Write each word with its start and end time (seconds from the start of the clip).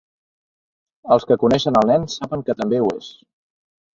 Els 1.15 1.27
que 1.31 1.37
coneixen 1.43 1.77
el 1.81 1.91
nen 1.91 2.09
saben 2.15 2.45
que 2.47 2.57
també 2.63 2.83
ho 2.87 2.91
és. 2.95 3.13